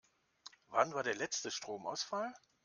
[0.69, 2.33] Wann war der letzte Stromausfall?